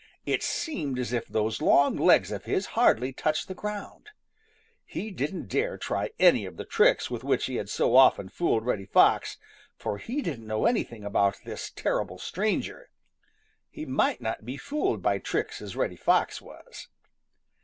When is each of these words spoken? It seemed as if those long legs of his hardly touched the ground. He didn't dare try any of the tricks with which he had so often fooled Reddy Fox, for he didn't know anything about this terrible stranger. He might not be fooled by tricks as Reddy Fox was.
It 0.25 0.41
seemed 0.41 0.97
as 0.97 1.13
if 1.13 1.27
those 1.27 1.61
long 1.61 1.95
legs 1.95 2.31
of 2.31 2.45
his 2.45 2.65
hardly 2.73 3.13
touched 3.13 3.47
the 3.47 3.53
ground. 3.53 4.09
He 4.83 5.11
didn't 5.11 5.45
dare 5.47 5.77
try 5.77 6.09
any 6.17 6.43
of 6.47 6.57
the 6.57 6.65
tricks 6.65 7.11
with 7.11 7.23
which 7.23 7.45
he 7.45 7.57
had 7.57 7.69
so 7.69 7.95
often 7.95 8.27
fooled 8.29 8.65
Reddy 8.65 8.87
Fox, 8.87 9.37
for 9.77 9.99
he 9.99 10.23
didn't 10.23 10.47
know 10.47 10.65
anything 10.65 11.03
about 11.03 11.41
this 11.45 11.69
terrible 11.69 12.17
stranger. 12.17 12.89
He 13.69 13.85
might 13.85 14.21
not 14.21 14.43
be 14.43 14.57
fooled 14.57 15.03
by 15.03 15.19
tricks 15.19 15.61
as 15.61 15.75
Reddy 15.75 15.97
Fox 15.97 16.41
was. 16.41 16.87